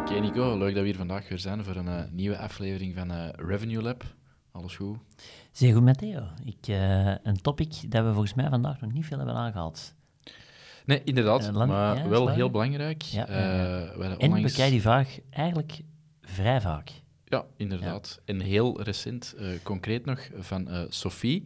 [0.00, 3.10] Oké Nico, leuk dat we hier vandaag weer zijn voor een eh, nieuwe aflevering van
[3.10, 4.04] eh, Revenue Lab.
[4.52, 4.98] Alles goed?
[5.52, 6.22] Zeer goed, Matteo.
[6.44, 9.94] Ik, eh, een topic dat we volgens mij vandaag nog niet veel hebben aangehaald.
[10.84, 13.02] Nee, inderdaad, land- maar ja, wel heel belangrijk.
[13.02, 13.86] Ja, ja, ja.
[13.98, 15.80] En onlangs- we krijgen die vraag eigenlijk
[16.22, 16.90] vrij vaak.
[17.24, 18.20] Ja, inderdaad.
[18.24, 21.44] En heel recent, concreet nog, van Sophie,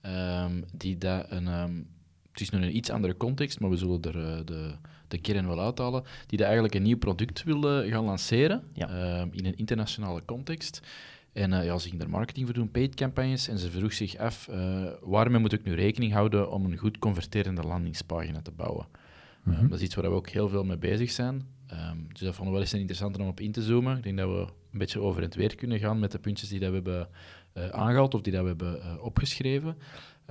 [0.00, 1.48] ehm, die dat een...
[1.48, 1.82] ehm,
[2.32, 4.74] het is nu een iets andere context, maar we zullen er eh, de,
[5.08, 8.88] de kern wel uithalen, die dat eigenlijk een nieuw product wil gaan lanceren Ja.
[8.88, 10.80] ehm, in een internationale context.
[11.32, 14.16] En eh, ja, ze ging daar marketing voor doen, paid campagnes, en ze vroeg zich
[14.16, 18.86] af, eh, waarmee moet ik nu rekening houden om een goed converterende landingspagina te bouwen?
[19.42, 19.56] Mhm.
[19.56, 21.46] Ehm, dat is iets waar we ook heel veel mee bezig zijn.
[21.66, 23.96] Ehm, dus dat vonden we wel eens interessant om op in te zoomen.
[23.96, 26.58] Ik denk dat we een beetje over het weer kunnen gaan met de puntjes die
[26.58, 27.08] dat we hebben
[27.52, 29.76] eh, aangehaald of die dat we hebben opgeschreven.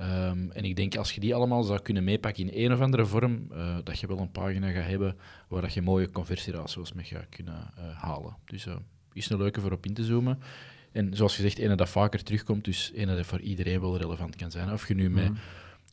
[0.00, 3.06] Ehm, en ik denk als je die allemaal zou kunnen meepakken in een of andere
[3.06, 5.16] vorm, eh, dat je wel een pagina gaat hebben
[5.48, 8.36] waar dat je mooie conversieratio's mee gaat kunnen eh, halen.
[8.44, 8.76] Dus eh
[9.12, 10.38] is een leuke voor op in te zoomen.
[10.92, 14.50] En zoals gezegd, ene dat vaker terugkomt, dus ene dat voor iedereen wel relevant kan
[14.50, 14.72] zijn.
[14.72, 15.38] Of je nu met Mhm.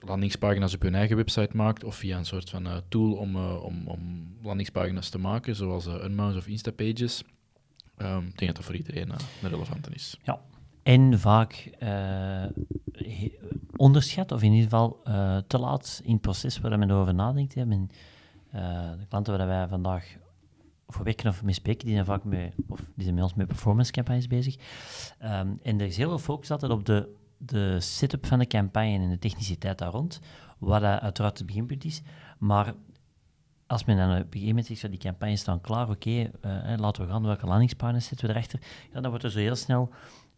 [0.06, 4.34] landingspagina's op je eigen website maakt of via een soort van tool om, om, om
[4.44, 7.24] landingspagina's te maken, zoals uh, Unmouse of Instapages.
[7.98, 10.18] Ehm, ik denk dat dat voor iedereen een relevante is.
[10.24, 10.40] Ja.
[10.88, 11.70] En vaak
[12.92, 13.38] he-
[13.76, 17.54] onderschat, of in ieder geval eh, te laat in het proces waar men over nadenkt.
[17.54, 17.62] Hè.
[17.62, 17.80] Eh,
[19.00, 20.16] de klanten waar wij vandaag
[20.88, 23.48] voor werken of mee spreken, die zijn vaak mee, of die zijn met ons met
[23.48, 24.56] performance campagnes bezig.
[25.20, 28.98] Ehm, en er is heel veel focus altijd op de, de setup van de campagne
[28.98, 30.20] en de techniciteit daar rond,
[30.58, 32.02] wat uiteraard het beginpunt is.
[32.38, 32.74] Maar
[33.68, 36.32] als men dan op een gegeven moment zegt, die campagnes staan klaar, oké,
[36.78, 38.60] laten we gaan, welke landingspagina's zetten we erachter?
[38.94, 39.90] Ja, dan wordt er zo heel snel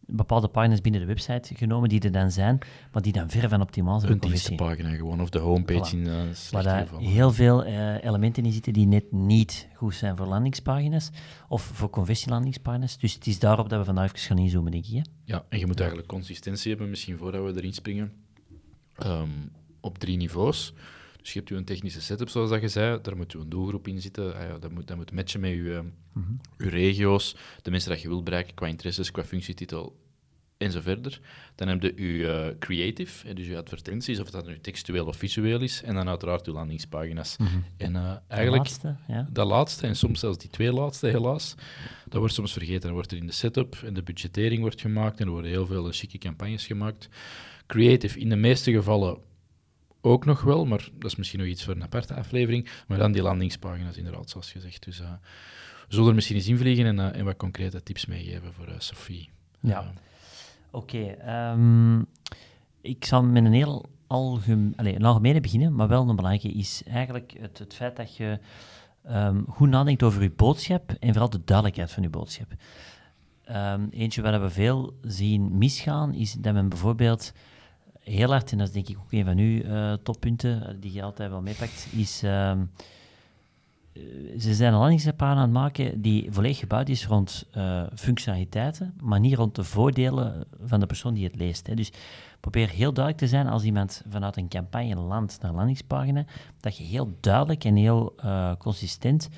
[0.09, 2.58] bepaalde pagina's binnen de website genomen die er dan zijn,
[2.92, 4.12] maar die dan ver van optimaal zijn.
[4.12, 6.00] Een dienstenpagina gewoon, of de homepage Voilà.
[6.00, 10.18] in uh, Waar daar heel veel eh, elementen in zitten die net niet goed zijn
[10.18, 11.09] voor landingspagina's
[11.48, 12.98] of voor conversielandingspagina's.
[12.98, 14.94] Dus het is daarop dat we vandaag even gaan inzoomen, denk ik.
[14.94, 15.02] Hè?
[15.24, 18.12] Ja, en je moet eigenlijk consistentie hebben, misschien voordat we erin springen,
[19.00, 19.30] Ehm,
[19.80, 20.74] op drie niveaus.
[21.22, 23.88] Dus je hebt een technische setup, zoals dat je zei, daar moet je een doelgroep
[23.88, 26.31] in zitten, Ah ja, dat, moet, dat moet matchen met je, Mhm.
[26.57, 29.97] je regio's, de mensen dat je wilt bereiken qua interesses, qua functietitel
[30.57, 31.19] en zo verder.
[31.56, 35.62] Dan heb je je eh, creative, dus je advertenties, of dat nu textueel of visueel
[35.62, 37.36] is, en dan uiteraard je landingspagina's.
[37.78, 39.28] En eh, De eigenlijk laatste, ja.
[39.31, 41.56] dat laatste, en soms zelfs die twee laatste helaas,
[42.07, 42.81] dat wordt soms vergeten.
[42.81, 45.66] Dan wordt er in de setup en de budgettering wordt gemaakt en er worden heel
[45.66, 47.09] veel eh, chique campagnes gemaakt.
[47.66, 49.18] Creative in de meeste gevallen
[50.02, 52.70] ook nog wel, maar dat is misschien nog iets voor een aparte aflevering.
[52.88, 54.84] Maar dan die landingspagina's inderdaad, zoals gezegd.
[54.84, 55.12] Dus eh,
[55.88, 58.74] we zullen er misschien eens invliegen en, eh, en wat concrete tips meegeven voor eh,
[58.78, 59.30] Sophie.
[59.60, 59.92] Ja.
[60.72, 62.00] Oké, ehm,
[62.82, 66.84] ik zal met een heel algem, allez, een algemene beginnen, maar wel een belangrijke is
[66.86, 68.40] eigenlijk het, het feit dat je
[69.04, 72.54] ehm, goed nadenkt over je boodschap en vooral de duidelijkheid van je boodschap.
[73.44, 77.34] Ehm, eentje waar we veel zien misgaan, is dat men bijvoorbeeld
[78.09, 80.94] heel hard, en dat is denk ik ook een van uw eh, toppunten, eh, die
[80.94, 82.24] je altijd wel meepakt, is...
[82.24, 82.62] ehm,
[83.94, 84.02] eh,
[84.40, 87.46] ze zijn een landingspagina aan het maken die volledig gebouwd is rond
[87.96, 91.68] functionaliteiten, maar niet rond de voordelen van de persoon die het leest.
[91.68, 91.74] Hè.
[91.74, 91.92] Dus
[92.40, 96.25] probeer heel duidelijk te zijn als iemand vanuit een campagne landt naar landingspagina,
[96.59, 98.16] dat je heel duidelijk en heel
[98.58, 99.30] consistent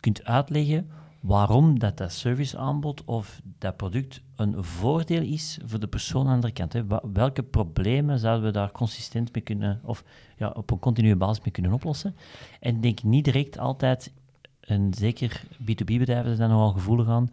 [0.00, 0.90] kunt uitleggen
[1.20, 6.34] waarom dat, dat serviceaanbod of dat product een voordeel is voor de persoon aan de
[6.34, 6.72] andere kant.
[6.72, 6.82] Hè.
[7.12, 10.04] Welke problemen zouden we daar consistent mee kunnen, of
[10.36, 12.16] ja, op een continue basis mee kunnen oplossen?
[12.60, 14.12] En denk niet direct altijd,
[14.60, 17.28] en zeker B2B-bedrijven zijn daar nogal gevoelig aan,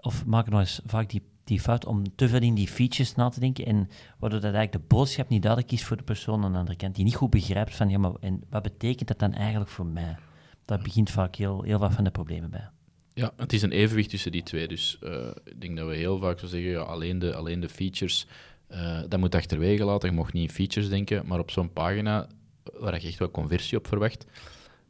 [0.00, 3.28] of maken nog eens vaak die, die fout om te veel in die features na
[3.28, 3.88] te denken, en
[4.18, 6.94] waardoor dat eigenlijk de boodschap niet duidelijk is voor de persoon aan de andere kant,
[6.94, 10.16] die niet goed begrijpt van, ja, maar en wat betekent dat dan eigenlijk voor mij?
[10.64, 12.68] Daar begint vaak heel, heel wat van de problemen bij.
[13.14, 14.68] Ja, het is een evenwicht tussen die twee.
[14.68, 18.26] Dus eh, ik denk dat we heel vaak zo zeggen, alleen, de, alleen de features,
[18.66, 20.08] eh, dat moet achterwege laten.
[20.08, 22.28] Je mag niet in features denken, maar op zo'n pagina
[22.72, 24.26] waar je echt wel conversie op verwacht,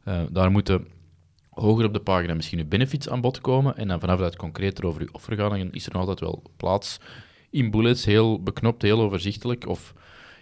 [0.03, 0.87] eh, daar moeten
[1.49, 4.85] hoger op de pagina misschien je benefits aan bod komen en dan vanaf dat concreter
[4.85, 6.99] over je offer is er altijd wel plaats
[7.49, 9.93] in bullets, heel beknopt, heel overzichtelijk of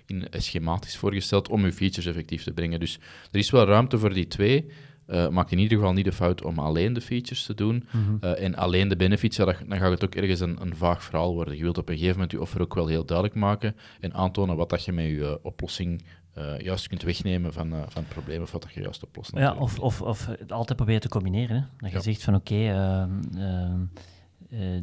[0.05, 2.79] in schematisch voorgesteld om je features effectief te brengen.
[2.79, 2.99] Dus
[3.31, 4.65] er is wel ruimte voor die twee.
[5.11, 8.25] Uh, maak in ieder geval niet de fout om alleen de features te doen Mhm.
[8.25, 11.33] uh, en alleen de benefits, ja, dan gaat het ook ergens een, een vaag verhaal
[11.33, 11.55] worden.
[11.55, 14.55] Je wilt op een gegeven moment je offer ook wel heel duidelijk maken en aantonen
[14.55, 16.03] wat dat je met je uh, oplossing
[16.37, 19.31] uh, juist kunt wegnemen van, uh, van het probleem of wat dat je juist oplost.
[19.35, 21.55] Ja, of, of, of het altijd proberen te combineren.
[21.55, 21.61] Hè?
[21.77, 22.01] Dat je ja.
[22.01, 24.81] zegt van oké, okay, uh,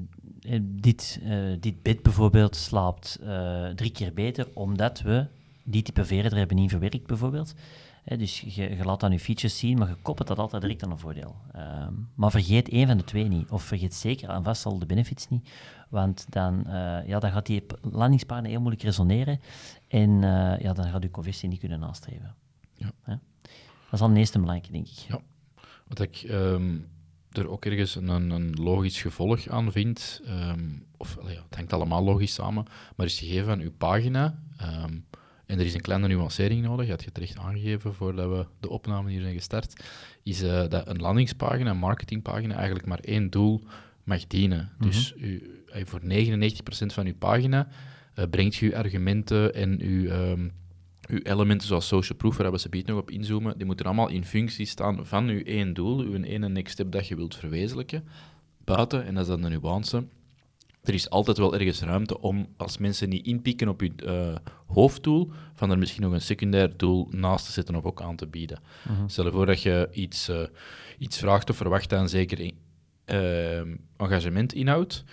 [0.61, 1.21] dit,
[1.61, 3.19] dit bit bijvoorbeeld slaapt
[3.75, 5.27] drie keer beter omdat we
[5.65, 7.55] die type veren er hebben in verwerkt bijvoorbeeld.
[8.07, 10.85] He, dus je, je, laat dan je features zien, maar je koppelt dat altijd direct
[10.85, 11.37] aan een voordeel.
[11.57, 13.51] Um, maar vergeet één van de twee niet.
[13.51, 15.51] Of vergeet zeker aan vast al de benefits niet.
[15.89, 19.41] Want dan, uh, ja, dan gaat die landingspaden heel moeilijk resoneren.
[19.89, 22.35] En uh, ja, dan gaat je conversie niet kunnen nastreven.
[22.75, 22.93] Ja.
[23.03, 23.15] He?
[23.85, 24.99] Dat is al het meeste belangrijke, denk ik.
[25.09, 25.21] Ja.
[25.89, 26.89] Wat ik um,
[27.33, 32.03] er ook ergens een, een, logisch gevolg aan vind, um, of ja, het hangt allemaal
[32.03, 32.65] logisch samen,
[32.97, 34.39] maar is gegeven aan uw pagina...
[35.47, 39.11] En er is een kleine nuancering nodig, had je terecht aangegeven voordat we de opname
[39.11, 39.85] hier zijn gestart,
[40.23, 43.63] is uh, dat een landingspagina, een marketingpagina, eigenlijk maar één doel
[44.05, 44.59] mag dienen.
[44.59, 44.91] Mm -hmm.
[44.91, 46.07] Dus u, voor 99%
[46.87, 47.69] van uw pagina
[48.15, 50.53] uh, brengt je uw argumenten en uw, um,
[51.09, 54.25] uw elementen zoals social proof, waar we ze nog op inzoomen, die moeten allemaal in
[54.25, 58.05] functie staan van uw één doel, uw ene next step dat je wilt verwezenlijken.
[58.65, 60.05] Buiten, en dat is dan de nuance,
[60.89, 64.37] er is altijd wel ergens ruimte om, als mensen niet inpikken op je uh,
[64.67, 68.27] hoofddoel, van er misschien nog een secundair doel naast te zetten of ook aan te
[68.27, 68.59] bieden.
[68.83, 68.93] Mhm.
[68.93, 69.09] Uh -huh.
[69.09, 70.41] Stel je voor dat je iets, uh,
[70.99, 72.53] iets vraagt of verwacht aan zeker
[73.97, 75.05] engagement inhoudt.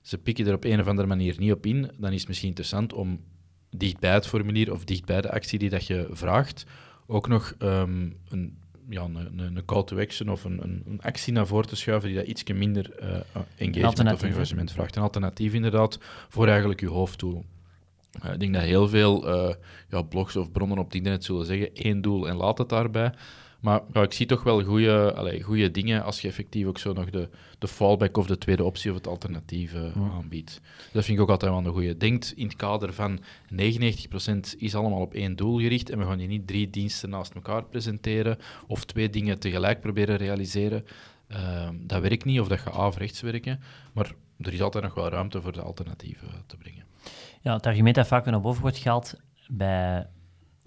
[0.00, 2.48] Ze pikken er op een of andere manier niet op in, dan is het misschien
[2.48, 3.20] interessant om
[3.70, 6.66] dicht bij het formulier of dicht bij de actie die dat je vraagt,
[7.06, 11.32] ook nog um, een ja, een, een, call to action of een, een, een, actie
[11.32, 13.18] naar voren te schuiven die dat iets minder uh,
[13.56, 14.96] engagement of engagement vraagt.
[14.96, 15.98] Een alternatief inderdaad
[16.28, 17.44] voor eigenlijk je hoofddoel.
[18.24, 19.54] Uh, ik denk dat heel veel uh,
[19.88, 23.12] ja, blogs of bronnen op het internet zullen zeggen één doel en laat het daarbij.
[23.60, 24.62] Maar ja, ik zie toch wel
[25.42, 28.90] goede dingen als je effectief ook zo nog de, de fallback of de tweede optie
[28.90, 30.10] of het alternatief uh, Ja.
[30.12, 30.60] aanbiedt.
[30.92, 31.96] Dat vind ik ook altijd wel een goede.
[31.96, 36.18] Denkt in het kader van 99% is allemaal op één doel gericht en we gaan
[36.18, 40.84] hier niet drie diensten naast elkaar presenteren of twee dingen tegelijk proberen realiseren.
[41.28, 43.60] Uh, dat werkt niet of dat gaat averechts werken,
[43.92, 46.84] maar er is altijd nog wel ruimte voor de alternatieven te brengen.
[47.40, 49.14] Ja, het argument dat vaak naar boven wordt gehaald
[49.48, 50.06] bij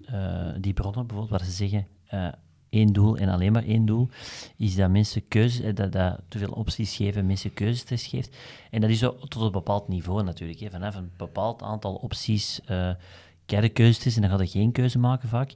[0.00, 2.28] uh, die bronnen bijvoorbeeld, waar ze zeggen uh,
[2.70, 4.08] één doel en alleen maar één doel,
[4.56, 8.36] is dat mensen keuze, dat, dat te veel opties geven, mensen keuzes geeft.
[8.70, 10.60] En dat is zo tot een bepaald niveau natuurlijk.
[10.60, 10.70] Hè.
[10.70, 12.90] Vanaf een bepaald aantal opties uh,
[13.46, 15.54] krijg je keuzes en dan ga je geen keuze maken vaak.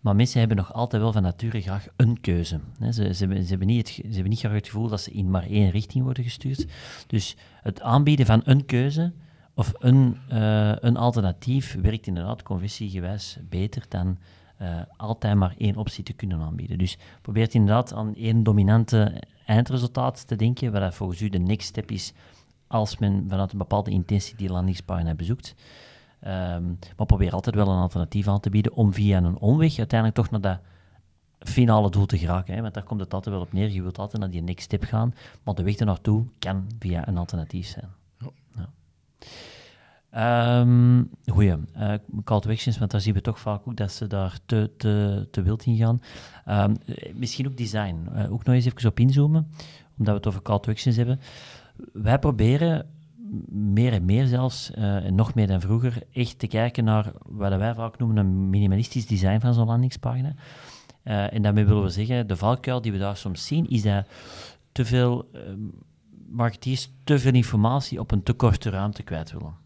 [0.00, 2.60] Maar mensen hebben nog altijd wel van nature graag een keuze.
[2.80, 5.30] Ze, ze, hebben, ze, hebben niet ze hebben niet graag het gevoel dat ze in
[5.30, 6.66] maar één richting worden gestuurd.
[7.06, 9.12] Dus het aanbieden van een keuze
[9.54, 14.18] of een, uh, een alternatief werkt inderdaad conversiegewijs beter dan
[14.62, 16.78] uh, altijd maar één optie te kunnen aanbieden.
[16.78, 21.90] Dus probeer inderdaad aan één dominante eindresultaat te denken, wat volgens u de next step
[21.90, 22.12] is
[22.66, 25.54] als men vanuit een bepaalde intentie die landingspagina bezoekt.
[26.24, 30.18] Um, maar probeer altijd wel een alternatief aan te bieden om via een omweg uiteindelijk
[30.18, 30.58] toch naar dat
[31.38, 32.54] finale doel te geraken.
[32.54, 32.60] Hè?
[32.60, 33.70] Want daar komt het altijd wel op neer.
[33.70, 37.18] Je wilt altijd naar die next step gaan, maar de weg ernaartoe kan via een
[37.18, 37.88] alternatief zijn.
[38.18, 38.30] Ja.
[38.56, 38.68] Ja.
[40.16, 41.56] Um, goeie.
[42.24, 45.28] Call to actions, want daar zien we toch vaak ook dat ze daar te, te,
[45.30, 46.02] te wild in gaan.
[46.48, 46.76] Um,
[47.14, 48.08] misschien ook design.
[48.14, 49.48] Uh, ook nog eens even op inzoomen,
[49.98, 51.20] omdat we het over call to actions hebben.
[51.92, 52.86] Wij proberen
[53.48, 57.56] meer en meer zelfs, uh, en nog meer dan vroeger, echt te kijken naar wat
[57.56, 60.34] wij vaak noemen een minimalistisch design van zo'n landingspagina.
[61.02, 64.06] En daarmee willen we zeggen, de valkuil die we daar soms zien, is dat
[64.72, 65.40] te veel uh,
[66.28, 69.61] marketeers te veel informatie op een te korte ruimte kwijt willen.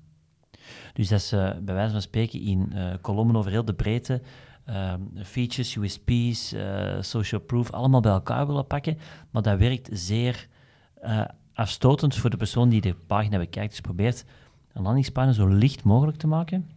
[0.92, 4.22] Dus dat ze bij wijze van spreken in uh, kolommen over heel de breedte
[5.22, 6.54] features, USP's,
[7.00, 8.98] social proof, allemaal bij elkaar willen pakken,
[9.30, 10.48] maar dat werkt zeer
[11.54, 13.70] afstotend voor de persoon die de pagina bekijkt.
[13.70, 14.24] Dus probeert
[14.72, 16.70] een landingspagina zo licht mogelijk te maken.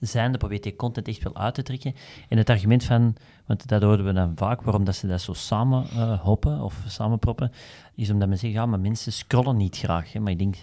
[0.00, 1.94] Zijnde probeert die content echt wel uit te trekken.
[2.28, 5.32] En het argument van, want dat hoorden we dan vaak, waarom dat ze dat zo
[5.32, 7.52] samen uh, hoppen of samenproppen,
[7.94, 10.12] is omdat men zegt, ja, maar mensen scrollen niet graag.
[10.12, 10.20] Hè.
[10.20, 10.56] Maar ik denk,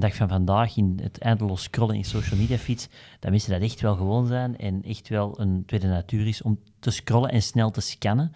[0.00, 2.88] de dag van vandaag, in het eindeloos scrollen in social media feeds,
[3.20, 6.58] dat mensen dat echt wel gewoon zijn en echt wel een tweede natuur is om
[6.78, 8.32] te scrollen en snel te scannen.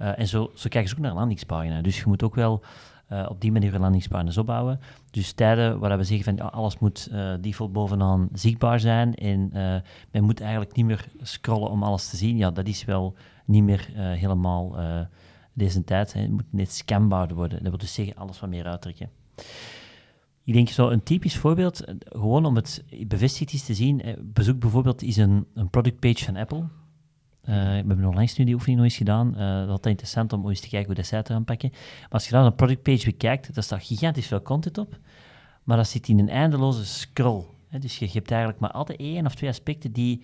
[0.00, 1.80] Uh, en zo, zo kijken ze ook naar een landingspagina.
[1.80, 2.62] Dus je moet ook wel
[3.12, 4.80] uh, op die manier landingspagina's opbouwen.
[5.10, 9.50] Dus tijden waar we zeggen van ja, alles moet uh, default bovenaan zichtbaar zijn en
[10.10, 12.36] men moet eigenlijk niet meer scrollen om alles te zien.
[12.36, 13.14] Ja, dat is wel
[13.44, 14.76] niet meer helemaal
[15.52, 16.12] deze tijd.
[16.12, 17.58] Het moet net scanbaar worden.
[17.58, 19.10] Dat wil dus zeggen alles wat meer uittrekken.
[20.44, 24.02] Ik denk zo een typisch voorbeeld, gewoon om het bevestigd te zien.
[24.22, 26.58] Bezoek bijvoorbeeld is een, een productpage van Apple.
[27.44, 29.34] Uh, we hebben onlangs nu die oefening nog eens gedaan.
[29.36, 31.70] Uh, dat is interessant om eens te kijken hoe dat zij het pakken.
[31.72, 34.98] Maar als je dan een productpage bekijkt, daar staat gigantisch veel content op.
[35.62, 37.44] Maar dat zit in een eindeloze scroll.
[37.68, 37.78] Hè.
[37.78, 40.22] Dus je, hebt eigenlijk maar altijd één of twee aspecten die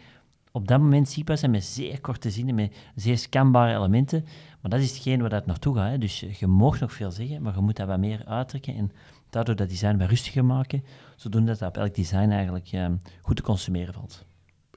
[0.53, 4.25] op dat moment zichtbaar zijn met zeer korte zinnen, met zeer scanbare elementen.
[4.61, 6.01] Maar dat is hetgeen waar het naartoe gaat.
[6.01, 8.93] Dus je mag nog veel zeggen, maar je moet dat wat meer uittrekken en
[9.31, 10.85] daardoor dat design wat rustiger maken,
[11.17, 12.87] zodoende dat dat op elk design eigenlijk eh,
[13.23, 14.27] goed te consumeren valt.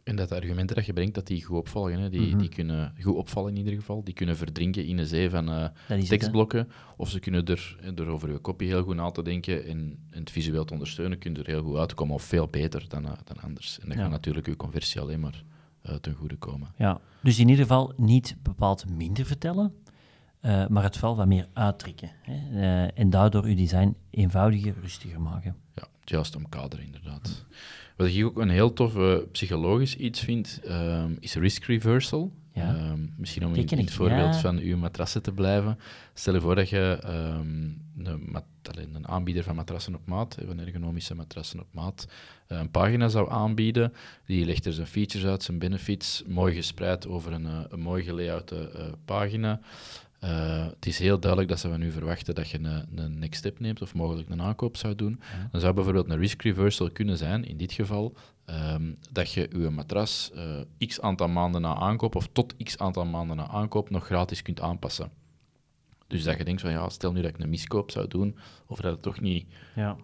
[0.04, 2.00] En dat de argumenten dat je brengt, dat die goed opvallen.
[2.00, 2.10] Hè?
[2.10, 2.38] Die, mhm.
[2.38, 4.04] die kunnen goed opvallen in ieder geval.
[4.04, 6.68] Die kunnen verdrinken in een zee van uh, tekstblokken.
[6.98, 10.32] of ze kunnen er, door over je kopie heel goed na te denken en, het
[10.32, 12.16] visueel te ondersteunen, kunnen er heel goed uitkomen.
[12.16, 13.80] Of veel beter dan, uh, dan anders.
[13.80, 14.04] En dat ja.
[14.04, 15.44] gaat natuurlijk je conversie alleen maar
[15.86, 16.74] uh, ten goede komen.
[16.78, 19.74] Ja, dus in ieder geval niet bepaald minder vertellen,
[20.42, 22.12] maar het wel wat meer uittrekken.
[22.22, 22.86] Hè?
[22.88, 25.56] en daardoor je design eenvoudiger, rustiger maken.
[25.76, 27.46] Ja, juist omkaderen inderdaad.
[27.96, 28.98] Wat ik ook een heel tof
[29.32, 32.32] psychologisch iets vind, um, is risk reversal.
[32.54, 32.92] Ja.
[32.92, 35.80] Um, misschien om in, in, het voorbeeld van uw matrassen te blijven.
[36.14, 38.36] Stel je voor dat je um, een,
[38.94, 42.08] een, aanbieder van matrassen op maat, van ergonomische matrassen op maat,
[42.48, 43.94] eh, een pagina zou aanbieden.
[44.26, 48.04] Die legt er zijn features uit, zijn benefits, mooi gespreid over een, eh, een mooi
[48.04, 49.60] gelayoutte uh, pagina.
[50.24, 53.40] Uh, het is heel duidelijk dat ze van u verwachten dat je een, een next
[53.40, 55.20] step neemt of mogelijk een aankoop zou doen.
[55.52, 58.14] Dan zou bijvoorbeeld een risk reversal kunnen zijn, in dit geval,
[58.46, 63.06] um, dat je uw matras uh, x aantal maanden na aankoop of tot x aantal
[63.06, 65.12] maanden na aankoop nog gratis kunt aanpassen.
[66.08, 68.80] Dus dat je denkt van ja, stel nu dat ik een miskoop zou doen, of
[68.80, 69.98] dat het toch niet ja.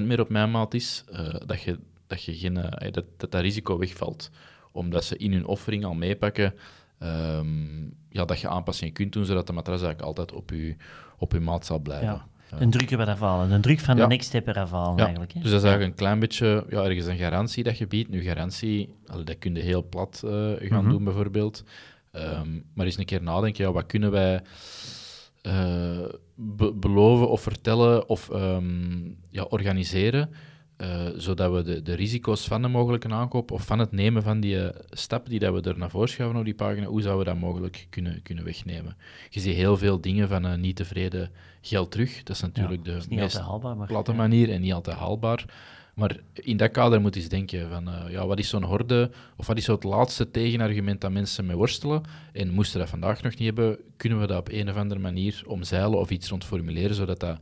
[0.00, 2.54] 100% meer op mijn maat is, uh, dat, je, dat, je geen,
[2.90, 4.30] dat, dat dat risico wegvalt.
[4.72, 6.54] Omdat ze in hun offering al meepakken
[7.02, 10.76] um, ja, dat je aanpassingen kunt doen, zodat de matras eigenlijk altijd op je,
[11.18, 12.06] op uw maat zal blijven.
[12.06, 12.26] Ja.
[12.58, 15.32] Een druk eraf halen, een druk van de next step eraf eigenlijk.
[15.32, 15.40] Hè?
[15.40, 18.08] Dus dat is eigenlijk een klein beetje, ja, ergens een garantie dat je biedt.
[18.08, 18.94] Nu, garantie,
[19.24, 21.64] dat kun je heel plat uh, gaan mm doen bijvoorbeeld.
[22.12, 24.40] Um, maar eens een keer nadenken, ja, wat kunnen wij
[25.42, 25.52] uh,
[26.34, 30.30] be beloven of vertellen of um, ja, organiseren
[30.82, 34.40] uh, zodat we de, de, risico's van de mogelijke aankoop of van het nemen van
[34.40, 37.24] die uh, stap die dat we er naar voren schuiven op die pagina, hoe zouden
[37.24, 38.96] we dat mogelijk kunnen, kunnen wegnemen?
[39.30, 42.22] Je ziet heel veel dingen van een niet tevreden geld terug.
[42.22, 45.44] Dat is natuurlijk de meest haalbaar, platte manier en niet altijd haalbaar.
[45.94, 49.10] Maar in dat kader moet je eens denken van, uh, ja, wat is zo'n horde,
[49.36, 52.02] of wat is zo het laatste tegenargument dat mensen mee worstelen?
[52.32, 55.42] En moesten dat vandaag nog niet hebben, kunnen we dat op een of andere manier
[55.46, 57.38] omzeilen of iets rond formuleren, zodat dat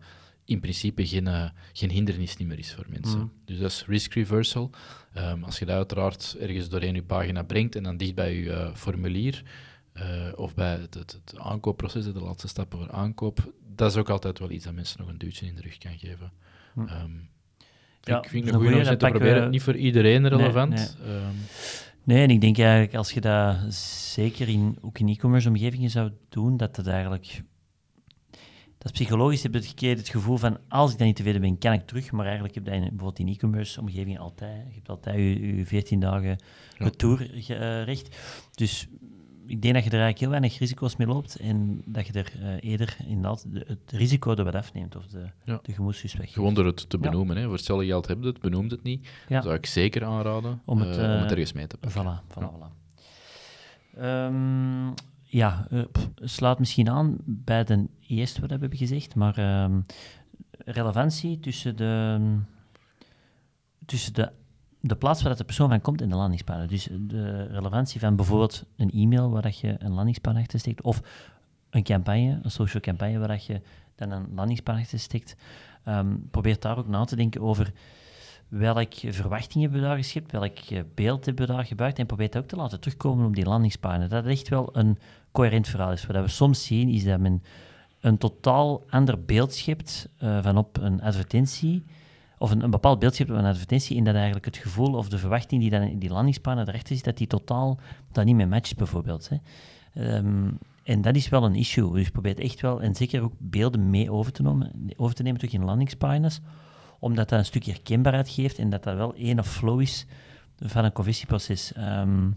[0.50, 3.20] in principe geen, uh, geen hindernis meer is voor mensen.
[3.20, 3.32] Mm.
[3.44, 4.70] Dus dat is risk reversal.
[5.18, 8.44] Um, als je dat uiteraard ergens doorheen je pagina brengt en dan dicht bij je
[8.44, 9.42] uh, formulier
[9.94, 10.02] uh,
[10.34, 14.38] of bij het, het, het, aankoopproces, de laatste stappen voor aankoop, dat is ook altijd
[14.38, 16.32] wel iets dat mensen nog een duwtje in de rug kan geven.
[16.74, 16.88] Mm.
[17.02, 17.28] Um,
[18.00, 19.50] ja, ik vind het een goede om te proberen.
[19.50, 20.74] Niet voor iedereen relevant.
[20.74, 21.16] Nee, nee.
[21.16, 21.34] Um,
[22.04, 23.74] nee, en ik denk eigenlijk als je dat
[24.14, 27.42] zeker in, ook in e-commerce omgevingen zou doen, dat het eigenlijk
[28.80, 29.42] dat is psychologisch.
[29.42, 32.10] heb je het, het gevoel van, als ik dan niet tevreden ben, kan ik terug.
[32.10, 34.66] Maar eigenlijk heb je dat in, bijvoorbeeld in e-commerce omgeving altijd.
[34.68, 36.38] Je hebt altijd je, je 14 dagen
[36.76, 38.16] retourrecht.
[38.54, 38.88] Dus
[39.46, 42.32] ik denk dat je er eigenlijk heel weinig risico's mee loopt en dat je er
[42.40, 45.58] uh, eerder inderdaad de, het risico er wat afneemt of de, ja.
[45.62, 46.32] de gemoedsjes weg.
[46.32, 47.36] Gewoon door het te benoemen.
[47.36, 47.44] Hè.
[47.44, 49.08] Voor hetzelfde geld heb je het, benoemt het niet.
[49.28, 49.42] Ja.
[49.42, 52.02] zou ik zeker aanraden om het, uh, om het eh, ergens mee te pakken.
[52.02, 52.78] Voilà, voilà, voilà.
[54.02, 54.94] Um,
[55.30, 55.84] ja, uh,
[56.14, 59.78] slaat misschien aan bij de eerste wat we hebben gezegd, maar uh,
[60.64, 62.18] relevantie tussen de,
[63.86, 64.32] tussen de,
[64.80, 66.68] de plaats waar de persoon van komt en de landingspaden.
[66.68, 71.02] Dus de relevantie van bijvoorbeeld een e-mail waar dat je een landingspad achter steekt, of
[71.70, 73.60] een campagne, een social campagne waar dat je
[73.94, 75.36] dan een landingspad achter steekt.
[75.88, 77.72] Um, probeer daar ook na te denken over
[78.50, 80.58] welke verwachtingen hebben we daar geschept, welk
[80.94, 84.08] beeld hebben we daar gebruikt en probeer dat ook te laten terugkomen op die landingspaden.
[84.08, 84.98] Dat is echt wel een
[85.32, 86.06] coherent verhaal is.
[86.06, 87.42] Wat we soms zien, is dat men
[88.00, 91.84] een totaal ander beeld schept uh, van op een advertentie,
[92.38, 95.08] of een, een, bepaald beeld schept op een advertentie, en dat eigenlijk het gevoel of
[95.08, 97.78] de verwachting die dan in die landingspaden erachter zit, dat die totaal
[98.12, 99.28] dat niet meer matcht, bijvoorbeeld.
[99.28, 99.36] Hè.
[100.16, 101.92] Um, en dat is wel een issue.
[101.92, 105.38] Dus probeer echt wel, en zeker ook beelden mee over te nemen, over te nemen
[105.38, 106.40] terug in landingspagina's,
[107.00, 110.06] omdat dat een stukje herkenbaarheid geeft en dat dat wel één of flow is
[110.58, 111.72] van een conversieproces.
[111.76, 112.36] Um,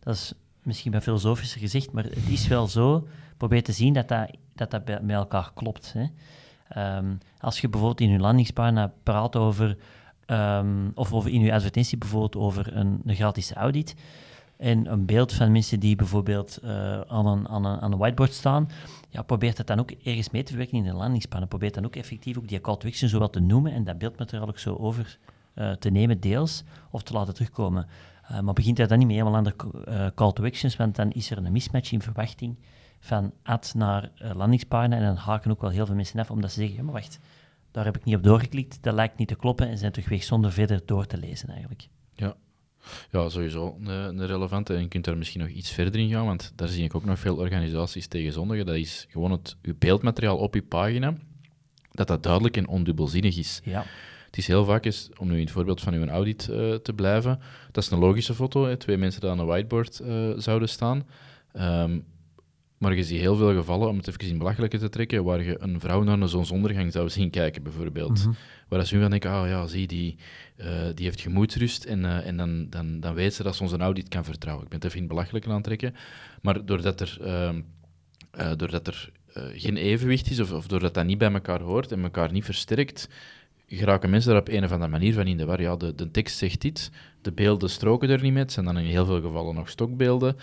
[0.00, 0.32] dat is
[0.62, 3.06] misschien wat filosofischer gezegd, maar het is wel zo.
[3.36, 5.94] Probeer te zien dat dat, dat, dat bij, met elkaar klopt.
[5.96, 6.06] Hè.
[6.98, 9.76] Um, als je bijvoorbeeld in je landingspagina praat over,
[10.26, 13.94] um, of over in je advertentie bijvoorbeeld over een, een gratis audit,
[14.56, 18.32] en een beeld van mensen die bijvoorbeeld uh, aan, een, aan, een, aan een whiteboard
[18.32, 18.68] staan,
[19.08, 21.46] ja, probeer dat dan ook ergens mee te verwerken in de landingspagina.
[21.46, 24.48] Probeer dan ook effectief ook die call to action zowel te noemen en dat beeldmateriaal
[24.48, 25.18] ook zo over
[25.54, 27.86] uh, te nemen, deels, of te laten terugkomen.
[28.30, 31.10] Uh, maar begint hij dan niet meer helemaal aan de call to actions, want dan
[31.12, 32.56] is er een mismatch in verwachting
[33.00, 36.60] van ad naar landingspagina en dan haken ook wel heel veel mensen af, omdat ze
[36.60, 37.18] zeggen, ja, maar wacht,
[37.70, 40.22] daar heb ik niet op doorgeklikt, dat lijkt niet te kloppen en zijn terug weg
[40.22, 41.88] zonder verder door te lezen eigenlijk.
[43.10, 44.74] Ja, sowieso een, een relevante.
[44.74, 47.04] En je kunt daar misschien nog iets verder in gaan, want daar zie ik ook
[47.04, 48.66] nog veel organisaties tegen zondigen.
[48.66, 51.14] Dat is gewoon het, beeldmateriaal op je pagina,
[51.92, 53.60] dat dat duidelijk en ondubbelzinnig is.
[53.64, 53.84] Ja.
[54.26, 56.92] Het is heel vaak, eens, om nu in het voorbeeld van uw audit uh, te
[56.92, 57.40] blijven,
[57.72, 61.06] dat is een logische foto, hè, twee mensen die aan een whiteboard uh, zouden staan.
[61.54, 62.04] Um,
[62.78, 65.56] maar je ziet heel veel gevallen, om het even in belachelijke te trekken, waar je
[65.60, 68.18] een vrouw naar een zonsondergang zou zien kijken, bijvoorbeeld.
[68.18, 68.36] Mm -hmm.
[68.68, 70.16] Waar ze nu van denken, ah ja, zie, die,
[70.56, 73.76] uh, die heeft gemoedsrust en, uh, en dan, dan, dan weet ze dat ze onze
[73.76, 74.64] audit kan vertrouwen.
[74.64, 75.94] Ik ben het even in belachelijke aan het trekken.
[76.42, 79.10] Maar doordat er, uh, doordat er
[79.52, 83.08] geen evenwicht is, of, of doordat dat niet bij elkaar hoort en elkaar niet versterkt,
[83.66, 85.60] geraken mensen daar op een of andere manier van in de war.
[85.60, 86.90] Ja, de, de tekst zegt dit,
[87.22, 90.36] de beelden stroken er niet met, zijn dan in heel veel gevallen nog stokbeelden.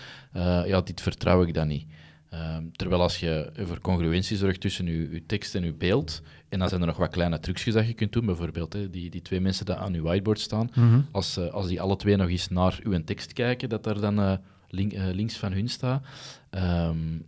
[0.66, 1.86] ja, dit vertrouw ik dan niet.
[2.34, 6.58] Um, terwijl als je voor congruentie zorgt tussen je, je, tekst en je beeld, en
[6.58, 9.22] dan zijn er nog wat kleine trucjes dat je kunt doen, bijvoorbeeld hè, die, die
[9.22, 11.06] twee mensen die aan je whiteboard staan, mm -hmm.
[11.10, 14.18] als, uh, als die alle twee nog eens naar uw tekst kijken, dat er dan
[14.20, 14.32] uh,
[14.68, 16.04] link, uh, links van hun staat,
[16.50, 17.26] um,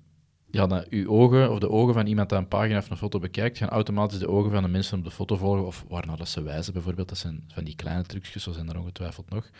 [0.56, 3.58] ja, uw ogen of de ogen van iemand die een pagina of een foto bekijkt,
[3.58, 6.42] gaan automatisch de ogen van de mensen op de foto volgen, of waarnaar dat ze
[6.42, 7.08] wijzen bijvoorbeeld.
[7.08, 9.50] Dat zijn van die kleine trucjes, zo zijn er ongetwijfeld nog.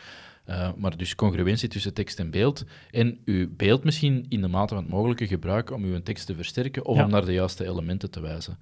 [0.49, 2.65] Uh, maar dus congruentie tussen tekst en beeld.
[2.91, 6.35] En uw beeld misschien in de mate van het mogelijke gebruiken om uw tekst te
[6.35, 7.05] versterken of ja.
[7.05, 8.59] om naar de juiste elementen te wijzen.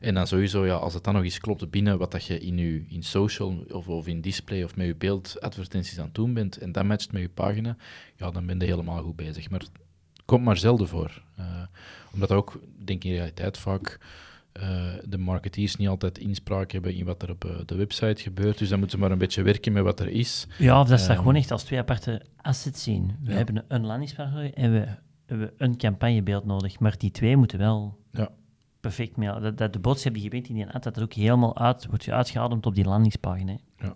[0.00, 2.58] En dan sowieso, ja, als het dan nog eens klopt binnen wat dat je in,
[2.58, 6.56] uw, in social of, of in display of met je beeldadvertenties aan het doen bent,
[6.56, 7.76] en dat matcht met je pagina,
[8.16, 9.50] ja, dan ben je helemaal goed bezig.
[9.50, 9.62] Maar
[10.24, 11.22] komt maar zelden voor.
[11.38, 11.44] Uh,
[12.12, 13.98] omdat ook, denk ik in realiteit vaak
[14.56, 18.58] uh, de marketeers niet altijd inspraak hebben in wat er op uh, de website gebeurt.
[18.58, 20.46] Dus dan moeten ze maar een beetje werken met wat er is.
[20.58, 23.16] Ja, of dat ze um, gewoon echt als twee aparte assets zien.
[23.22, 23.36] We ja.
[23.36, 24.88] hebben een landingspagina en we
[25.26, 26.78] hebben een campagnebeeld nodig.
[26.78, 28.30] Maar die twee moeten wel ja.
[28.80, 29.40] perfect mee.
[29.40, 31.86] Dat, dat de boodschap die je bent in die ad, dat er ook helemaal uit,
[31.86, 33.56] wordt uitgeademd op die landingspagina.
[33.76, 33.92] Ja.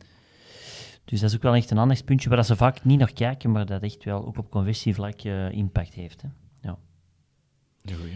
[1.07, 3.67] Dus dat is ook wel echt een aandachtspuntje waar ze vaak niet naar kijken, maar
[3.67, 6.23] dat echt wel ook op conversievlak uh, impact heeft.
[6.23, 6.29] Hè.
[6.61, 6.79] Ja.
[7.85, 8.11] Goed.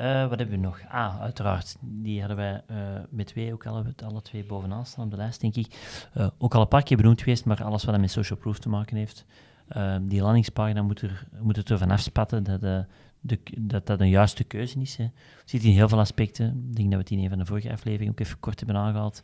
[0.00, 0.80] Uh, wat hebben we nog?
[0.88, 1.76] Ah, uiteraard.
[1.80, 2.76] Die hadden wij uh,
[3.10, 5.98] met twee ook alle, alle twee bovenaan staan op de lijst, denk ik.
[6.38, 8.96] Ook al een paar keer benoemd geweest, maar alles wat met social proof te maken
[8.96, 9.24] heeft.
[10.02, 12.60] die landingspagina moet, er, moet het ervan afspatten dat,
[13.20, 14.96] de, dat dat een juiste keuze is.
[14.96, 15.10] Hè.
[15.44, 16.46] zit in heel veel aspecten.
[16.70, 18.76] Ik denk dat we het in een van de vorige afleveringen ook even kort hebben
[18.76, 19.22] aangehaald.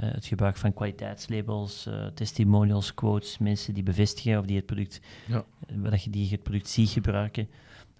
[0.00, 5.44] Het gebruik van kwaliteitslabels, testimonials, quotes, mensen die bevestigen of die het product, ja.
[5.68, 7.48] dat je die het product ziet gebruiken.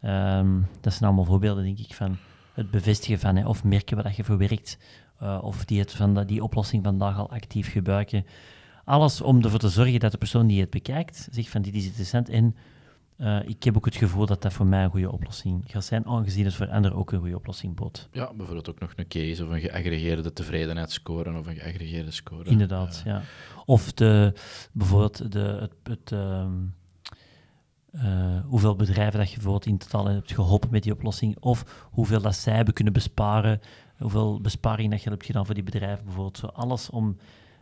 [0.03, 2.17] Um, dat zijn allemaal voorbeelden, denk ik, van
[2.53, 4.79] het bevestigen van, hè, of merken wat je verwerkt,
[5.23, 8.27] uh, of die, het van de, die oplossing vandaag al actief gebruiken.
[8.85, 11.85] Alles om ervoor te zorgen dat de persoon die het bekijkt, zegt van dit is
[11.85, 12.57] interessant en
[13.19, 16.07] uh, ik heb ook het gevoel dat dat voor mij een goede oplossing gaat zijn,
[16.07, 18.09] aangezien het voor anderen ook een goede oplossing bood.
[18.13, 22.45] Ja, bijvoorbeeld ook nog een case of een geaggregeerde tevredenheidsscore of een geaggregeerde score.
[22.45, 23.23] Inderdaad, ja.
[23.65, 24.33] Of de,
[24.73, 26.75] bijvoorbeeld de, het, het um,
[27.93, 32.21] uh, hoeveel bedrijven dat je bijvoorbeeld in totaal hebt geholpen met die oplossing, of hoeveel
[32.21, 33.61] dat zij hebben kunnen besparen,
[33.99, 36.39] hoeveel besparing dat je hebt gedaan voor die bedrijven bijvoorbeeld.
[36.39, 37.17] Zo alles om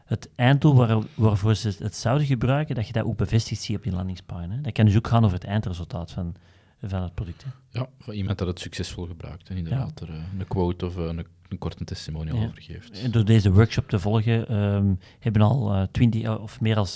[0.06, 3.82] het einddoel waar, waarvoor ze het zouden gebruiken, dat je dat ook bevestigd ziet op
[3.82, 4.56] die landingspagina.
[4.56, 6.34] Dat kan dus ook gaan over het eindresultaat van,
[6.82, 7.44] van het product.
[7.44, 7.78] Hè.
[7.78, 10.06] Ja, van iemand dat het succesvol gebruikt en inderdaad ja.
[10.06, 12.46] er uh, een quote of uh, een, een korte testimonial ja.
[12.46, 13.02] over geeft.
[13.02, 16.86] En door deze workshop te volgen um, hebben al uh, 20, of meer dan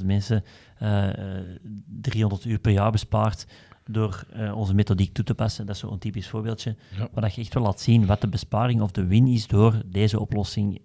[0.00, 0.44] 20.000 mensen
[1.86, 3.46] 300 uur per jaar bespaard
[3.86, 5.66] door onze methodiek toe te passen.
[5.66, 7.08] Dat is zo'n typisch voorbeeldje, ja.
[7.12, 10.20] waar je echt wel laat zien wat de besparing of de win is door deze
[10.20, 10.80] oplossing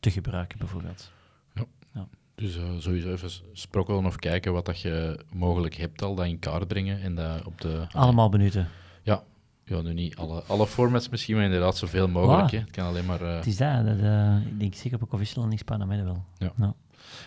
[0.00, 1.10] te gebruiken, bijvoorbeeld.
[1.54, 1.64] Ja.
[1.94, 2.08] ja.
[2.34, 6.38] Dus uh, sowieso even sprokkelen of kijken wat dat je mogelijk hebt al, dat in
[6.38, 7.86] kaart brengen en dat op de...
[7.92, 8.68] Allemaal benutten.
[9.02, 9.22] Ja,
[9.64, 12.50] ja, nu niet alle, alle formats misschien, maar inderdaad zoveel mogelijk.
[12.50, 12.58] Hè.
[12.58, 13.22] Het kan alleen maar...
[13.22, 13.36] Uh...
[13.36, 16.24] Het is dat, dat uh, ik denk zeker op een landingspagina met wel.
[16.38, 16.52] Ja.
[16.56, 16.74] ja.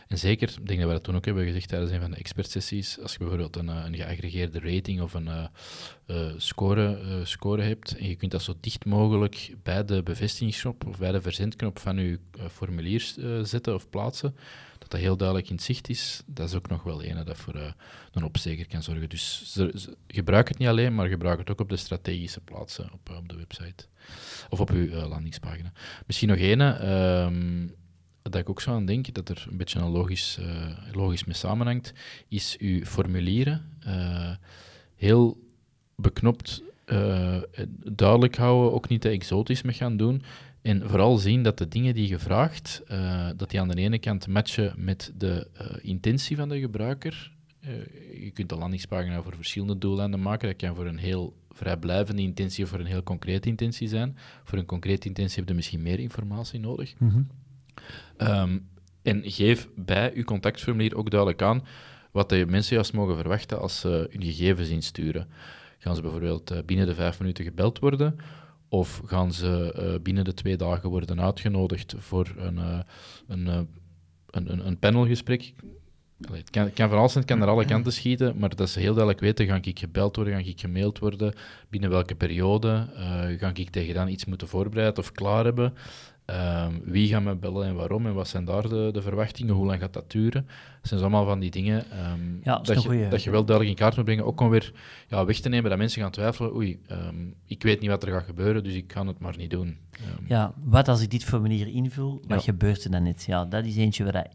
[0.07, 2.17] En zeker, ik denk dat we dat toen ook hebben gezegd tijdens een van de
[2.17, 5.29] expertsessies, als je bijvoorbeeld een, een geaggregeerde rating of een
[6.07, 10.97] uh, score, score hebt, en je kunt dat zo dicht mogelijk bij de bevestigingsknop of
[10.97, 12.19] bij de verzendknop van je
[12.51, 13.13] formulier
[13.43, 14.35] zetten of plaatsen,
[14.79, 17.75] dat dat heel duidelijk in zicht is, dat is ook nog wel een dat voor
[18.11, 19.09] een opsteker kan zorgen.
[19.09, 19.57] Dus
[20.07, 23.35] gebruik het niet alleen, maar gebruik het ook op de strategische plaatsen op, op de
[23.35, 23.85] website.
[24.49, 25.71] Of op uw landingspagina.
[26.05, 27.77] Misschien nog een.
[28.21, 30.47] Dat ik ook zo aan denk, dat er een beetje een logisch, uh,
[30.91, 31.93] logisch mee samenhangt,
[32.27, 34.31] is uw formulieren uh,
[34.95, 35.37] heel
[35.95, 37.37] beknopt uh,
[37.83, 40.23] duidelijk houden, ook niet te exotisch mee gaan doen.
[40.61, 43.99] En vooral zien dat de dingen die je vraagt, eh, dat die aan de ene
[43.99, 47.31] kant matchen met de eh, intentie van de gebruiker.
[47.59, 47.71] Eh,
[48.23, 50.47] je kunt de landingspagina voor verschillende doeleinden maken.
[50.47, 54.17] Dat kan voor een heel vrijblijvende intentie of voor een heel concrete intentie zijn.
[54.43, 56.93] Voor een concrete intentie heb je misschien meer informatie nodig.
[56.97, 57.21] Mhm.
[58.17, 58.57] Ehm,
[59.01, 61.65] en geef bij uw contactformulier ook duidelijk aan
[62.11, 65.27] wat de mensen juist mogen verwachten als ze hun gegevens insturen.
[65.77, 68.15] Gaan ze bijvoorbeeld eh, binnen de vijf minuten gebeld worden?
[68.69, 72.79] Of gaan ze eh, binnen de twee dagen worden uitgenodigd voor een, eh,
[73.27, 73.47] een,
[74.29, 75.53] een, een, panelgesprek?
[76.27, 78.55] Allee, het kan, het kan van alles zijn, het kan naar alle kanten schieten, maar
[78.55, 81.33] dat ze heel duidelijk weten, ga ik gebeld worden, ga ik gemaild worden,
[81.69, 85.73] binnen welke periode, eh, ga ik tegen dan iets moeten voorbereiden of klaar hebben,
[86.29, 89.65] Ehm, wie gaat me bellen en waarom en wat zijn daar de, de verwachtingen, hoe
[89.65, 90.45] lang gaat dat duren?
[90.45, 93.07] Dat zijn allemaal van die dingen ehm, Ja, dat dat, je, goeie.
[93.09, 94.73] dat je wel duidelijk in kaart moet brengen, ook om weer
[95.07, 97.15] ja, weg te nemen dat mensen gaan twijfelen, oei, ehm,
[97.45, 99.77] ik weet niet wat er gaat gebeuren, dus ik ga het maar niet doen.
[100.27, 102.51] Ja, wat als ik dit formulier invul, wat Ja.
[102.51, 103.23] gebeurt er dan net?
[103.23, 104.27] Ja, dat is eentje waar dat,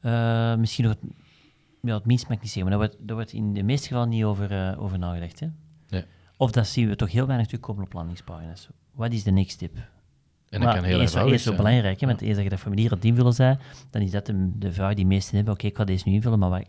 [0.00, 1.10] eh, misschien nog het,
[1.82, 3.86] ja, het minst mag ik niet zeggen, maar daar wordt, daar wordt in de meeste
[3.88, 5.40] gevallen niet over, eh, over nagedacht.
[5.40, 5.46] Hè?
[5.88, 6.04] Nee.
[6.36, 8.68] Of dat zien we toch heel weinig terugkomen op landingspagina's.
[8.94, 9.72] Wat is de next step?
[10.50, 11.62] En dat Maar kan heel eenvoudig eerst zo zijn.
[11.64, 13.56] belangrijk, hè, want eerst dat je dat formulier aan het invullen zei,
[13.90, 15.54] dan is dat de, de vraag die meesten hebben.
[15.54, 16.64] Oké, ik ga deze nu invullen, maar wat,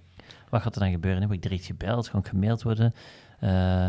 [0.49, 1.21] wat gaat er dan gebeuren?
[1.21, 2.07] Word ik direct gebeld?
[2.07, 2.93] Ga ik gemaild worden?
[3.39, 3.87] Eh,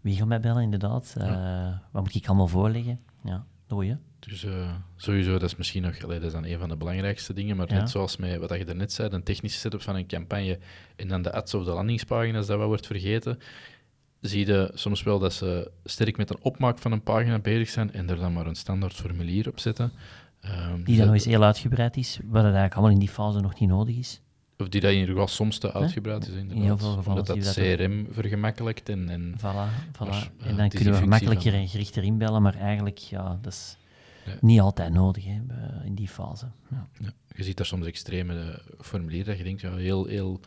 [0.00, 1.14] wie gaat mij bellen, inderdaad?
[1.18, 3.00] Eh, Wat moet ik allemaal voorleggen?
[3.24, 3.96] Ja, doe je.
[4.18, 7.56] Dus eh, sowieso, dat is misschien nog dat is dan een van de belangrijkste dingen.
[7.56, 7.74] Maar Ja.
[7.78, 10.58] net zoals met wat je daarnet zei, een technische setup van een campagne
[10.96, 13.38] en dan de ads of de landingspagina's, dat wat wordt vergeten,
[14.28, 17.92] zie je soms wel dat ze sterk met een opmaak van een pagina bezig zijn
[17.92, 19.92] en er dan maar een standaard formulier op zetten.
[20.40, 23.08] Ehm, Die dus dan nog eens heel uitgebreid is, wat het eigenlijk allemaal in die
[23.08, 24.20] fase nog niet nodig is.
[24.58, 26.64] Of die dat in ieder geval soms te uitgebreid is, In inderdaad.
[26.64, 29.42] heel veel gevallen Omdat dat dat CRM vergemakkelijkt en, en Voilà,
[29.92, 30.08] voilà.
[30.08, 33.52] Maar, en dan het is kunnen we van- en gerichter inbellen, maar eigenlijk, ja, dat
[33.52, 33.76] is
[34.26, 34.32] Ja.
[34.40, 35.40] niet altijd nodig hè,
[35.84, 36.46] in die fase.
[36.70, 36.88] Ja.
[37.00, 40.40] Ja, je ziet daar soms extreme eh, formulieren dat je denkt, ja, heel, heel...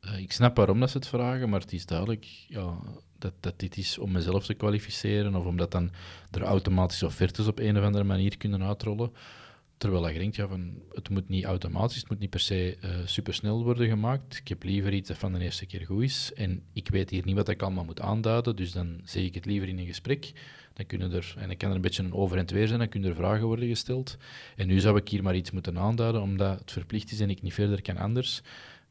[0.00, 2.78] eh, ik snap waarom dat ze het vragen, maar het is duidelijk ja,
[3.18, 5.90] dat, dat dit is om mezelf te kwalificeren of omdat dan
[6.30, 9.12] er automatische offertes op een of andere manier kunnen uitrollen.
[9.76, 12.90] Terwijl je denkt, ja, van, het moet niet automatisch, het moet niet per se eh
[13.04, 14.36] supersnel worden gemaakt.
[14.36, 16.32] Ik heb liever iets dat van de eerste keer goed is.
[16.34, 19.44] En ik weet hier niet wat ik allemaal moet aanduiden, dus dan zeg ik het
[19.44, 20.32] liever in een gesprek.
[20.72, 22.88] Dan kunnen er, en dan kan er een beetje een over en weer zijn, dan
[22.88, 24.16] kunnen er vragen worden gesteld.
[24.56, 27.42] En nu zou ik hier maar iets moeten aanduiden, omdat het verplicht is en ik
[27.42, 28.42] niet verder kan anders.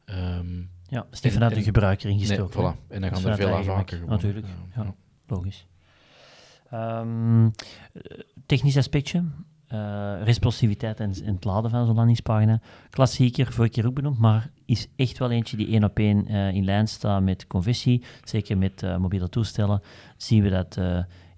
[0.04, 2.60] Ehm, Ja, is niet En- vanuit de gebruiker ingestoken.
[2.60, 2.88] voilà.
[2.88, 4.08] En dan is gaan er veel gemak, gewoon.
[4.08, 4.94] natuurlijk, Ja, ja.
[5.26, 5.66] Logisch.
[6.70, 7.50] Ehm, eh,
[8.46, 9.24] technisch aspectje.
[9.68, 12.60] eh, responsiviteit en, en het laden van zo'n landingspagina.
[12.90, 16.48] Klassieker, vorige keer ook benoemd, maar is echt wel eentje die één op één eh,
[16.54, 18.02] in lijn staat met conversie.
[18.24, 19.82] Zeker met mobiele toestellen
[20.16, 20.78] zien we dat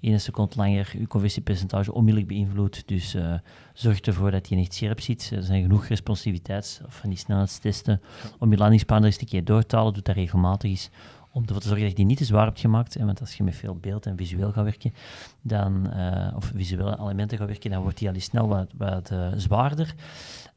[0.03, 2.83] eh één seconde langer uw conversiepercentage onmiddellijk beïnvloedt.
[2.87, 3.35] Dus eh,
[3.73, 5.31] zorg ervoor dat je echt scherp zit.
[5.35, 8.01] Er zijn genoeg responsiviteits- of van die snelheidstesten
[8.39, 9.93] om je landingspagina eens een keer door te halen.
[9.93, 10.91] Doe dat regelmatig eens
[11.33, 12.97] om ervoor te zorgen dat je die niet te zwaar hebt gemaakt.
[12.99, 14.95] Want als je met veel beeld en visueel gaat werken,
[15.43, 19.29] dan, eh, of visuele elementen gaat werken, dan wordt die al snel wat, wat eh,
[19.37, 19.95] zwaarder.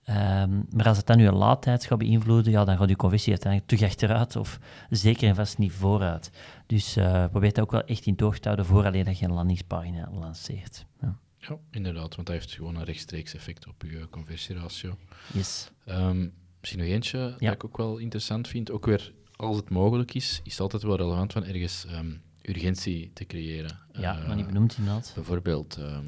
[0.06, 3.72] Ehm, maar als het dan je laadtijd gaat beïnvloeden, ja, dan gaat je conversie uiteindelijk
[3.72, 6.32] terug achteruit of zeker en vast niet vooruit.
[6.66, 9.26] Dus eh probeer dat ook wel echt in toog te houden voor alleen dat je
[9.26, 10.86] een landingspagina lanceert.
[11.02, 11.18] Ja.
[11.40, 14.98] Ja, inderdaad, want dat heeft gewoon een rechtstreeks effect op je conversieratio.
[15.34, 15.72] Yes.
[15.86, 16.28] Ehm,
[16.60, 17.36] misschien nog eentje Ja.
[17.46, 18.72] dat ik ook wel interessant vind.
[18.72, 23.12] Ook weer, als het mogelijk is, is het altijd wel relevant van ergens ehm, urgentie
[23.14, 23.80] te creëren.
[23.94, 25.12] Ja, Eh, maar niet benoemd inderdaad.
[25.16, 26.06] Bijvoorbeeld ehm,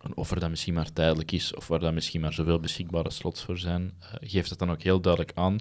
[0.00, 3.42] een offer dat misschien maar tijdelijk is, of waar dan misschien maar zoveel beschikbare slots
[3.44, 5.58] voor zijn, eh, geeft het dan ook heel duidelijk aan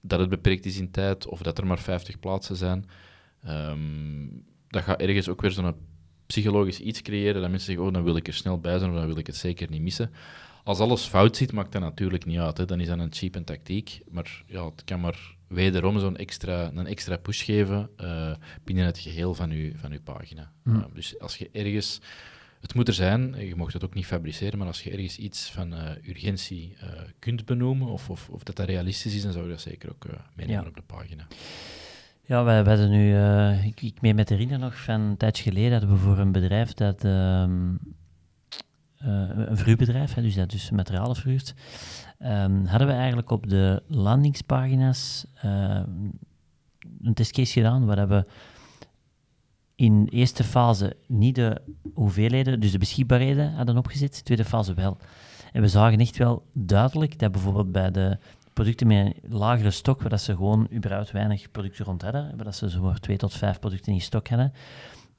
[0.00, 2.86] dat het beperkt is in tijd, of dat er maar 50 plaatsen zijn.
[3.42, 4.26] Ehm,
[4.68, 5.74] dat gaat ergens ook weer zo'n
[6.26, 8.96] psychologisch iets creëren, dat mensen zeggen, oh, dan wil ik er snel bij zijn, of
[8.96, 10.10] dan wil ik het zeker niet missen.
[10.64, 12.56] Als alles fout zit, maakt dat natuurlijk niet uit.
[12.58, 12.64] Hè.
[12.64, 14.00] Dan is dat een cheap tactiek.
[14.10, 18.98] Maar ja, het kan maar wederom zo'n extra, een extra push geven eh, binnen het
[18.98, 20.52] geheel van uw, van uw pagina.
[20.64, 22.00] Uh, dus als je ergens...
[22.60, 25.50] Het moet er zijn, je mocht het ook niet fabriceren, maar als je ergens iets
[25.50, 29.44] van eh, urgentie eh, kunt benoemen, of, of, of dat dat realistisch is, dan zou
[29.44, 30.68] je dat zeker ook eh, meenemen Ja.
[30.68, 31.26] op de pagina.
[32.24, 35.70] Ja, wij hadden nu, eh, ik, ik meen met herinner nog van een tijdje geleden
[35.70, 37.74] hadden we voor een bedrijf dat, ehm,
[38.96, 41.54] eh, een verhuurbedrijf, hè, dus dat dus materialen verhuurt,
[42.18, 45.90] ehm, hadden we eigenlijk op de landingspagina's ehm,
[47.02, 48.26] een testcase gedaan waar we
[49.74, 51.60] in eerste fase niet de
[51.94, 54.98] hoeveelheden, dus de beschikbaarheden hadden opgezet, de tweede fase wel.
[55.52, 58.18] En we zagen echt wel duidelijk dat bijvoorbeeld bij de
[58.52, 62.44] producten met een lagere stok, waar dat ze gewoon überhaupt weinig producten rond hadden, waar
[62.44, 64.52] dat ze zo maar twee tot vijf producten in stok hadden,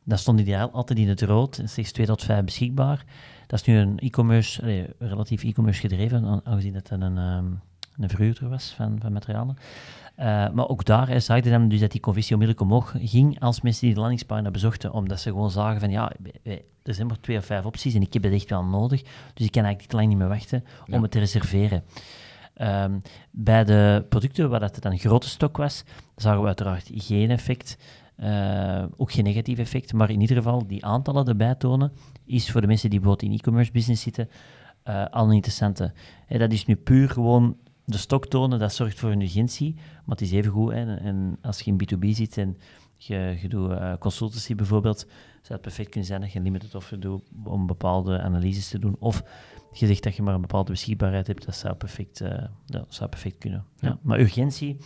[0.04, 3.06] dan stonden die altijd in het rood, slechts 2 tot 5 beschikbaar.
[3.48, 7.62] Dat is nu een e-commerce, relatief e-commerce gedreven, aangezien het een, um,
[7.98, 9.58] een verhuurder was van, van materialen.
[10.20, 13.40] Uh, maar ook daar hè, zag je dan dus dat die conversie onmiddellijk omhoog ging
[13.40, 16.12] als mensen die de landingspagina bezochten, omdat ze gewoon zagen van ja,
[16.84, 19.02] er zijn maar twee of vijf opties en ik heb het echt wel nodig,
[19.34, 21.84] dus ik kan eigenlijk te lang niet meer wachten om het te reserveren.
[22.62, 25.84] Um, bij de producten waar dat dan een grote stok was,
[26.16, 27.78] zagen we uiteraard geen effect.
[28.20, 31.92] Uh, ook geen negatief effect, maar in ieder geval die aantallen erbij tonen,
[32.26, 34.30] is voor de mensen die bijvoorbeeld in e-commerce business zitten,
[34.86, 35.94] uh, al een interessante.
[36.28, 40.22] Dat is nu puur gewoon de stok tonen, dat zorgt voor een urgentie, maar het
[40.22, 40.72] is even goed.
[40.72, 42.58] En als je in B2B zit en
[42.98, 45.08] je, doet uh, consultancy bijvoorbeeld,
[45.44, 48.80] zou het perfect kunnen zijn dat je een limited offer doet om bepaalde analyses te
[48.80, 48.96] doen.
[49.00, 49.24] Of
[49.72, 53.10] je zegt dat je maar een bepaalde beschikbaarheid hebt, dat zou perfect, uh, dat zou
[53.10, 53.66] perfect kunnen.
[53.78, 53.98] Ja.
[54.02, 54.78] Maar urgentie,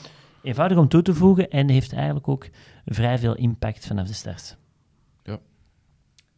[0.41, 2.49] eenvoudig om toe te voegen en heeft eigenlijk ook
[2.85, 4.57] vrij veel impact vanaf de start.
[5.23, 5.39] Ja,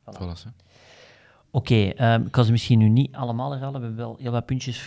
[0.06, 0.18] voilà.
[0.18, 0.68] voilà
[1.52, 3.82] Oké, okay, um, ik kan ze misschien nu niet allemaal herhalen.
[3.82, 4.78] We hebben wel heel wat puntjes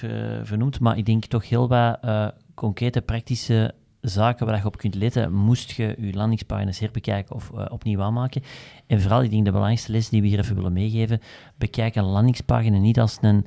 [0.42, 4.94] vernoemd, maar ik denk toch heel wat uh, concrete, praktische zaken waar je op kunt
[4.94, 8.42] letten, moest je je landingspagina's herbekijken of uh, opnieuw aanmaken.
[8.86, 11.20] En vooral, ik denk de belangrijkste les die we hier even willen meegeven,
[11.56, 13.46] bekijk een landingspagina niet als een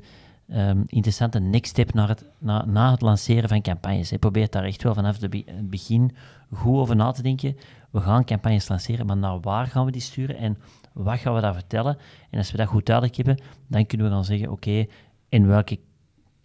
[0.52, 4.08] um, interessante next step naar het, na, na het lanceren van campagnes.
[4.08, 6.16] Je probeert daar echt wel vanaf het begin
[6.52, 7.56] goed over na te denken.
[7.90, 10.58] We gaan campagnes lanceren, maar naar waar gaan we die sturen en
[10.92, 11.98] wat gaan we daar vertellen?
[12.30, 14.86] En als we dat goed duidelijk hebben, dan kunnen we dan zeggen, oké,
[15.28, 15.78] in welke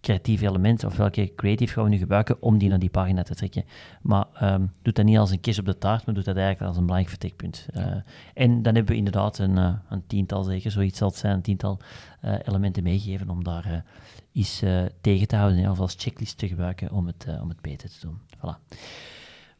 [0.02, 3.34] creatieve elementen of welke creative gaan we nu gebruiken om die naar die pagina te
[3.34, 3.64] trekken.
[4.02, 6.66] Maar um, doe dat niet als een kist op de taart, maar doe dat eigenlijk
[6.66, 7.66] als een belangrijk vertrekpunt.
[7.76, 7.86] Uh,
[8.34, 11.42] en dan hebben we inderdaad een, uh, een tiental, zeker zoiets zal het zijn, een
[11.42, 11.78] tiental
[12.24, 13.84] uh, elementen meegeven om daar
[14.32, 14.62] iets
[15.00, 18.18] tegen te houden, of als checklist te gebruiken om het, om het beter te doen.
[18.36, 18.76] Voilà.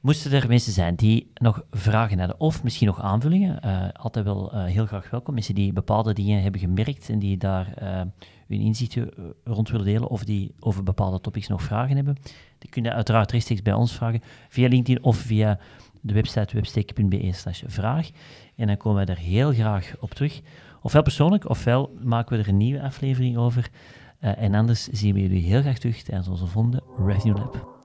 [0.02, 4.54] Moesten er mensen zijn die nog vragen hebben of misschien nog aanvullingen, uh, altijd wel
[4.54, 5.34] uh, heel graag welkom.
[5.34, 8.00] Mensen die bepaalde dingen hebben gemerkt en die daar uh,
[8.48, 9.10] hun inzichten
[9.44, 12.16] rond willen delen of die over bepaalde topics nog vragen hebben,
[12.58, 15.58] die kunnen uiteraard rechtstreeks bij ons vragen via LinkedIn of via
[16.00, 18.10] de website websteek.be slash vraag.
[18.56, 20.40] En dan komen wij er heel graag op terug.
[20.80, 23.70] Ofwel persoonlijk, ofwel maken we er een nieuwe aflevering over.
[24.18, 27.81] en anders zien we jullie heel graag terug tijdens onze volgende Revenue Lab.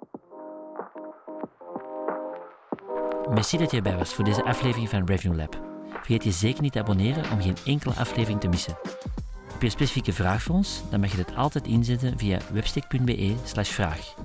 [3.34, 5.62] Merci dat je erbij was voor deze aflevering van Revenue Lab.
[5.90, 8.78] Vergeet je zeker niet te abonneren om geen enkele aflevering te missen.
[9.48, 10.82] Heb je een specifieke vraag voor ons?
[10.90, 14.16] Dan mag je dit altijd inzetten via webstick.be vraag.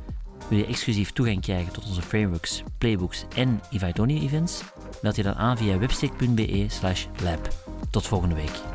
[0.49, 4.62] Wil je exclusief toegang krijgen tot onze frameworks, playbooks en Ivaidoni events?
[5.03, 6.67] Meld je dan aan via webstick.be
[7.23, 7.49] lab.
[7.91, 8.71] Tot volgende week.